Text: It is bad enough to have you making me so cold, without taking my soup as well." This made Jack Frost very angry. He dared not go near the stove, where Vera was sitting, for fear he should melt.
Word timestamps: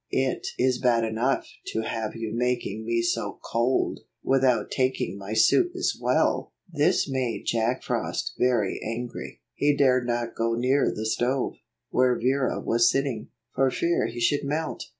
It 0.13 0.47
is 0.57 0.79
bad 0.81 1.03
enough 1.03 1.47
to 1.67 1.81
have 1.81 2.15
you 2.15 2.33
making 2.35 2.87
me 2.87 3.03
so 3.03 3.37
cold, 3.43 3.99
without 4.23 4.71
taking 4.71 5.15
my 5.15 5.33
soup 5.33 5.73
as 5.75 5.95
well." 6.01 6.53
This 6.67 7.07
made 7.07 7.43
Jack 7.45 7.83
Frost 7.83 8.33
very 8.39 8.81
angry. 8.83 9.41
He 9.53 9.77
dared 9.77 10.07
not 10.07 10.33
go 10.33 10.55
near 10.55 10.91
the 10.91 11.05
stove, 11.05 11.53
where 11.91 12.17
Vera 12.19 12.59
was 12.59 12.89
sitting, 12.89 13.29
for 13.53 13.69
fear 13.69 14.07
he 14.07 14.19
should 14.19 14.43
melt. 14.43 14.85